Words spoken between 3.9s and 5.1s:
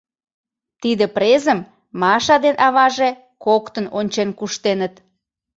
ончен куштеныт.